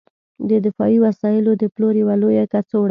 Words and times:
د 0.49 0.51
دفاعي 0.65 0.97
وسایلو 1.05 1.51
د 1.61 1.63
پلور 1.73 1.93
یوه 2.01 2.15
لویه 2.21 2.45
کڅوړه 2.51 2.79